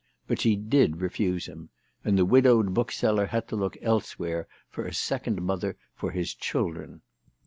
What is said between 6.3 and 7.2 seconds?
children.